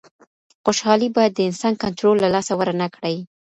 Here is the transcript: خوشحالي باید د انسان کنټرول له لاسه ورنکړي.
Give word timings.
خوشحالي 0.63 1.07
باید 1.15 1.33
د 1.35 1.39
انسان 1.49 1.73
کنټرول 1.83 2.15
له 2.19 2.29
لاسه 2.35 2.53
ورنکړي. 2.59 3.17